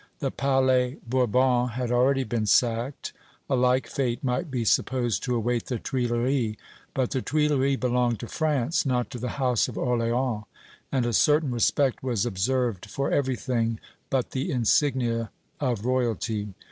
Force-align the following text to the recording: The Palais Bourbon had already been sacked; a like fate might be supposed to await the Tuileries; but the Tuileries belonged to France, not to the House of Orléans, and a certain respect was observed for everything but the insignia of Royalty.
The 0.17 0.31
Palais 0.31 0.97
Bourbon 1.07 1.67
had 1.73 1.91
already 1.91 2.23
been 2.23 2.47
sacked; 2.47 3.13
a 3.47 3.55
like 3.55 3.85
fate 3.85 4.23
might 4.23 4.49
be 4.49 4.65
supposed 4.65 5.21
to 5.21 5.35
await 5.35 5.67
the 5.67 5.77
Tuileries; 5.77 6.55
but 6.95 7.11
the 7.11 7.21
Tuileries 7.21 7.77
belonged 7.77 8.19
to 8.21 8.27
France, 8.27 8.83
not 8.83 9.11
to 9.11 9.19
the 9.19 9.37
House 9.37 9.67
of 9.67 9.75
Orléans, 9.75 10.45
and 10.91 11.05
a 11.05 11.13
certain 11.13 11.51
respect 11.51 12.01
was 12.01 12.25
observed 12.25 12.87
for 12.89 13.11
everything 13.11 13.79
but 14.09 14.31
the 14.31 14.51
insignia 14.51 15.29
of 15.59 15.85
Royalty. 15.85 16.55